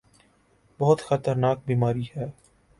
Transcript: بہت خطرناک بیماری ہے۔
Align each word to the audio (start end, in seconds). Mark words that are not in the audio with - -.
بہت 0.79 0.99
خطرناک 1.01 1.57
بیماری 1.65 2.03
ہے۔ 2.15 2.25